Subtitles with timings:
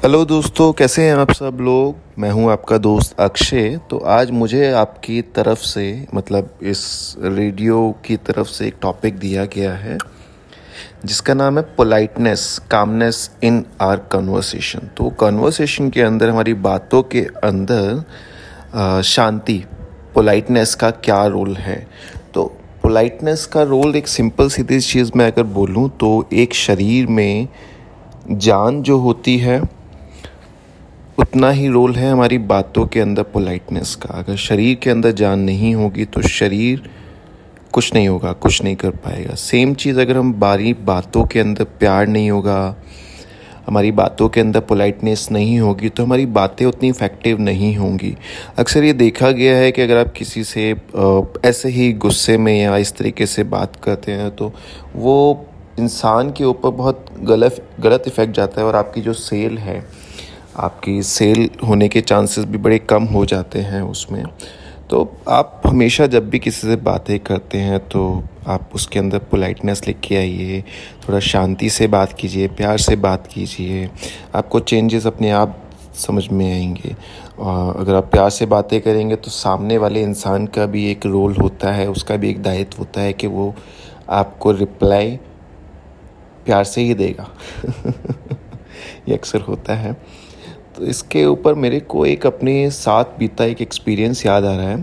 [0.00, 1.96] Hello दोस्तों, कैसे हैं आप सब लोग?
[2.18, 8.16] मैं हूँ आपका दोस्त अक्षय। तो आज मुझे आपकी तरफ़ से मतलब इस रेडियो की
[8.18, 9.96] तरफ़ से एक टॉपिक दिया गया है,
[11.04, 17.26] जिसका नाम है politeness calmness in our conversation तो कन्वर्सेशन के अंदर, हमारी बातों के
[17.44, 19.62] अंदर शांति
[20.14, 21.86] पोलाइटनेस का क्या रोल है?
[22.34, 22.44] तो
[22.82, 27.48] पोलाइटनेस का रोल एक सिंपल सीधी चीज़ में अगर बोलूँ तो एक शरीर में
[28.30, 29.60] जान जो होती है
[31.20, 35.40] उतना ही रोल है हमारी बातों के अंदर पोलाइटनेस का। अगर शरीर के अंदर जान
[35.40, 36.88] नहीं होगी तो शरीर
[37.72, 41.64] कुछ नहीं होगा, कुछ नहीं कर पाएगा। सेम चीज़ अगर हम बारी बातों के अंदर
[41.80, 42.74] प्यार नहीं होगा,
[43.66, 48.16] हमारी बातों के अंदर पोलाइटनेस नहीं होगी तो हमारी बातें उतनी इफ़ेक्टिव नहीं होंगी।
[48.58, 50.70] अक्सर ये देखा गया है कि अगर आप किसी से
[51.44, 54.52] ऐसे ही गुस्से में या इस तरीके से बात करते हैं तो
[54.96, 55.46] वो
[55.78, 59.84] इंसान के ऊपर बहुत गलत गलत इफ़ेक्ट जाता है और आपकी जो सेल है
[60.56, 64.24] आपकी सेल होने के चांसेस भी बड़े कम हो जाते हैं उसमें।
[64.90, 69.86] तो आप हमेशा जब भी किसी से बातें करते हैं तो आप उसके अंदर पोलाइटनेस
[69.86, 70.64] लिख के आइए,
[71.08, 73.90] थोड़ा शांति से बात कीजिए, प्यार से बात कीजिए।
[74.34, 75.62] आपको चेंजेस अपने आप
[75.94, 76.96] समझ में आएँगे।
[77.38, 81.36] और अगर आप प्यार से बातें करेंगे तो सामने वाले इंसान का भी एक रोल
[81.36, 83.54] होता है, उसका भी एक दायित्व होता है कि वो
[84.08, 85.16] आपको रिप्लाई
[86.46, 87.30] प्यार से ही देगा।
[89.08, 89.96] ये अक्सर होता है।
[90.76, 94.82] तो इसके ऊपर मेरे को एक अपने साथ बीता एक एक्सपीरियंस याद आ रहा है।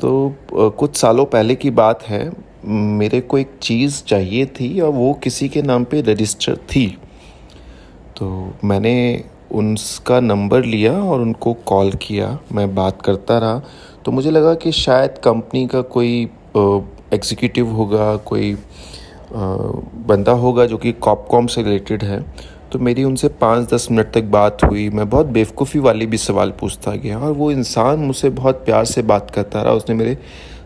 [0.00, 2.30] तो कुछ सालों पहले की बात है।
[2.66, 6.86] मेरे को एक चीज़ चाहिए थी और वो किसी के नाम पे रजिस्टर थी।
[8.16, 13.62] तो मैंने उनका नंबर लिया और उनको कॉल किया। मैं बात करता रहा।
[14.04, 16.22] तो मुझे लगा कि शायद कंपनी का कोई
[16.56, 18.56] एग्जीक्यूटिव होगा, कोई
[19.32, 22.20] बंदा होगा जो कि कॉपकॉम से रिलेटेड है।
[22.72, 26.50] तो मेरी उनसे पाँच दस मिनट तक बात हुई। मैं बहुत बेवकूफ़ी वाली भी सवाल
[26.50, 30.16] पूछता गया और वो इंसान मुझसे बहुत प्यार से बात करता रहा। उसने मेरे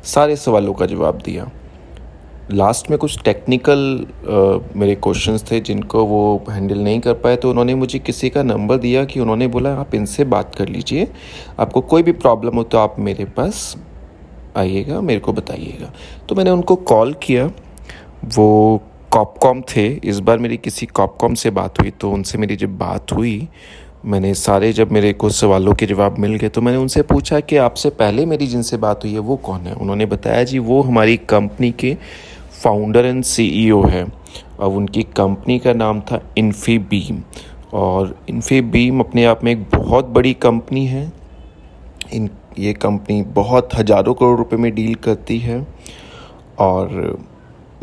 [0.04, 1.50] सारे सवालों का जवाब दिया।
[2.50, 3.78] लास्ट में कुछ टेक्निकल
[4.76, 8.76] मेरे क्वेश्चंस थे जिनको वो हैंडल नहीं कर पाए तो उन्होंने मुझे किसी का नंबर
[8.78, 11.08] दिया कि उन्होंने बोला, आप इनसे बात कर लीजिए।
[11.60, 13.76] आपको कोई भी प्रॉब्लम हो तो आप मेरे पास
[14.56, 15.92] आइएगा, मेरे को बताइएगा।
[16.28, 17.50] तो मैंने उनको कॉल किया।
[18.26, 18.80] वो
[19.12, 23.12] कॉपकॉम थे, इस बार मेरी किसी कॉपकॉम से बात हुई तो उनसे मेरी जब बात
[23.12, 23.48] हुई,
[24.04, 27.56] मैंने सारे जब मेरे को सवालों के जवाब मिल गए तो मैंने उनसे पूछा कि
[27.58, 29.74] आपसे पहले मेरी जिनसे बात हुई है, वो कौन है?
[29.74, 31.96] उन्होंने बताया, जी, वो हमारी कंपनी के
[32.62, 34.04] फाउंडर एंड सीईओ है।
[34.58, 37.20] और उनकी कंपनी का नाम था इन्फी बीम
[37.74, 41.10] और इन्फी बीम अपने आप में एक बहुत बड़ी कंपनी है।
[42.12, 42.28] इन,
[42.58, 45.66] ये कंपनी बहुत हज़ारों करोड़ रुपए में डील करती है
[46.58, 47.18] और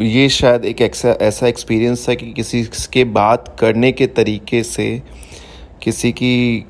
[0.01, 5.01] ये शायद एक ऐसा ऐसा एक्सपीरियंस था कि किसी के बात करने के तरीके से
[5.83, 6.65] किसी की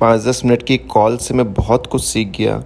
[0.00, 2.58] पाँच दस मिनट की कॉल से मैं बहुत कुछ सीख गया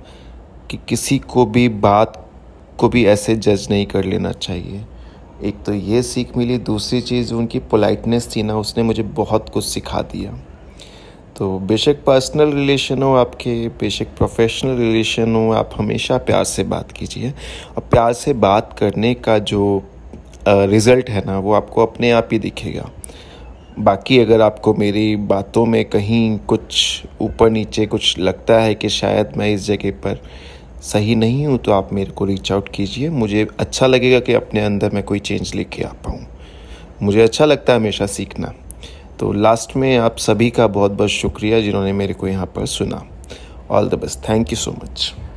[0.71, 2.31] कि किसी को भी बात
[2.79, 4.85] को भी ऐसे जज नहीं कर लेना चाहिए।
[5.45, 9.65] एक तो ये सीख मिली, दूसरी चीज़ उनकी पोलाइटनेस थी ना, उसने मुझे बहुत कुछ
[9.65, 10.39] सिखा दिया।
[11.41, 16.93] तो बेशक पर्सनल रिलेशन हो, आपके बेशक प्रोफेशनल रिलेशन हो, आप हमेशा प्यार से बात
[16.93, 17.31] कीजिए।
[17.77, 19.83] और प्यार से बात करने का जो
[20.49, 22.91] रिज़ल्ट है ना, वो आपको अपने आप ही दिखेगा।
[23.79, 29.33] बाकी अगर आपको मेरी बातों में कहीं कुछ ऊपर नीचे कुछ लगता है कि शायद
[29.37, 30.23] मैं इस जगह पर
[30.83, 34.61] सही नहीं हूँ तो आप मेरे को रीच आउट कीजिए। मुझे अच्छा लगेगा कि अपने
[34.61, 36.27] अंदर मैं कोई चेंज लेके आ पाऊँ।
[37.03, 38.55] मुझे अच्छा लगता है हमेशा सीखना।
[39.21, 43.03] तो लास्ट में आप सभी का बहुत बहुत शुक्रिया जिन्होंने मेरे को यहाँ पर सुना।
[43.71, 45.13] All the best thank you so much